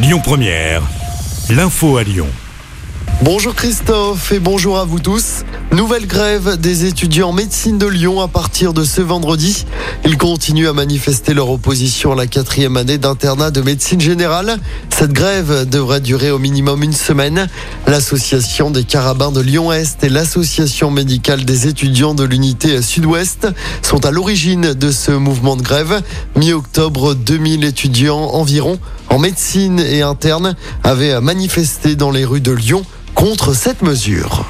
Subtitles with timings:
[0.00, 0.82] Lyon Première,
[1.50, 2.28] l'info à Lyon.
[3.20, 5.42] Bonjour Christophe et bonjour à vous tous.
[5.78, 9.64] Nouvelle grève des étudiants en médecine de Lyon à partir de ce vendredi.
[10.04, 14.58] Ils continuent à manifester leur opposition à la quatrième année d'internat de médecine générale.
[14.90, 17.46] Cette grève devrait durer au minimum une semaine.
[17.86, 23.46] L'association des carabins de Lyon-Est et l'association médicale des étudiants de l'unité sud-ouest
[23.80, 26.02] sont à l'origine de ce mouvement de grève.
[26.34, 32.82] Mi-octobre, 2000 étudiants environ en médecine et interne avaient manifesté dans les rues de Lyon
[33.14, 34.44] contre cette mesure.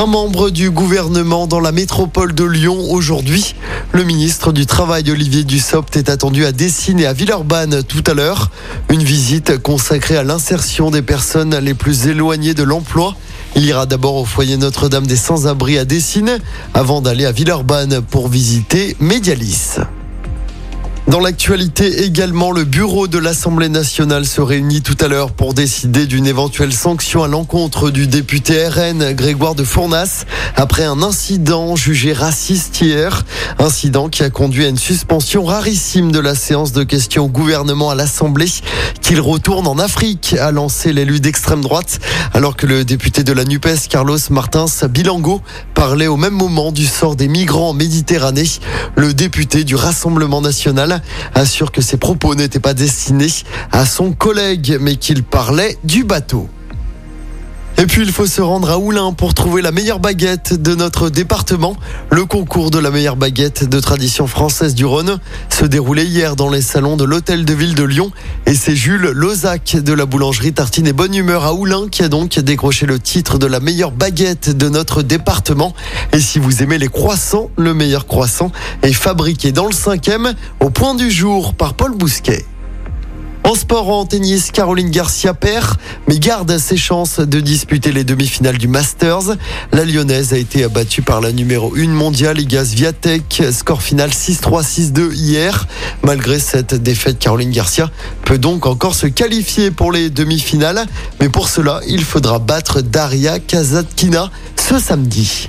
[0.00, 3.56] Un membre du gouvernement dans la métropole de Lyon aujourd'hui.
[3.90, 8.14] Le ministre du Travail Olivier Dussopt est attendu à Dessine et à Villeurbanne tout à
[8.14, 8.52] l'heure.
[8.90, 13.16] Une visite consacrée à l'insertion des personnes les plus éloignées de l'emploi.
[13.56, 16.38] Il ira d'abord au foyer Notre-Dame des Sans-Abri à Dessine
[16.74, 19.78] avant d'aller à Villeurbanne pour visiter Medialis.
[21.08, 26.04] Dans l'actualité également, le bureau de l'Assemblée nationale se réunit tout à l'heure pour décider
[26.04, 32.12] d'une éventuelle sanction à l'encontre du député RN Grégoire de Fournas après un incident jugé
[32.12, 33.24] raciste hier.
[33.58, 37.88] Incident qui a conduit à une suspension rarissime de la séance de questions au gouvernement
[37.88, 38.50] à l'Assemblée
[39.00, 42.00] qu'il retourne en Afrique, a lancé l'élu d'extrême droite,
[42.34, 45.40] alors que le député de la NUPES, Carlos Martins Bilango,
[45.72, 48.44] parlait au même moment du sort des migrants en Méditerranée.
[48.96, 50.97] Le député du Rassemblement national
[51.34, 53.28] assure que ses propos n'étaient pas destinés
[53.72, 56.48] à son collègue, mais qu'il parlait du bateau.
[57.80, 61.10] Et puis il faut se rendre à Oulin pour trouver la meilleure baguette de notre
[61.10, 61.76] département.
[62.10, 66.50] Le concours de la meilleure baguette de tradition française du Rhône se déroulait hier dans
[66.50, 68.10] les salons de l'hôtel de ville de Lyon.
[68.46, 72.08] Et c'est Jules Lozac de la boulangerie Tartine et Bonne Humeur à Oulin qui a
[72.08, 75.72] donc décroché le titre de la meilleure baguette de notre département.
[76.12, 78.50] Et si vous aimez les croissants, le meilleur croissant
[78.82, 82.44] est fabriqué dans le cinquième au point du jour par Paul Bousquet.
[83.48, 88.58] En sport, en tennis, Caroline Garcia perd, mais garde ses chances de disputer les demi-finales
[88.58, 89.38] du Masters.
[89.72, 93.44] La Lyonnaise a été abattue par la numéro 1 mondiale, Igaz Viatek.
[93.50, 95.66] Score final 6-3, 6-2 hier.
[96.02, 97.90] Malgré cette défaite, Caroline Garcia
[98.26, 100.84] peut donc encore se qualifier pour les demi-finales.
[101.18, 105.48] Mais pour cela, il faudra battre Daria Kazatkina ce samedi.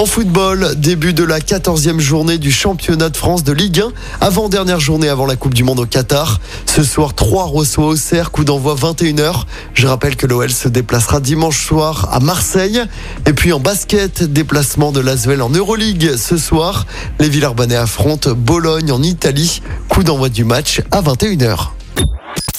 [0.00, 4.80] En football, début de la 14e journée du championnat de France de Ligue 1, avant-dernière
[4.80, 6.40] journée avant la Coupe du Monde au Qatar.
[6.64, 9.44] Ce soir, 3 reçoit Auxerre, coup d'envoi 21h.
[9.74, 12.80] Je rappelle que l'OL se déplacera dimanche soir à Marseille.
[13.26, 16.86] Et puis en basket, déplacement de l'Asvel en Euroleague ce soir.
[17.18, 21.72] Les Villeurbanais affrontent Bologne en Italie, coup d'envoi du match à 21h.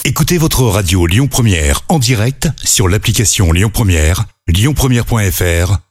[0.06, 5.91] Écoutez votre radio Lyon Première en direct sur l'application Lyon Première, lyonpremière.fr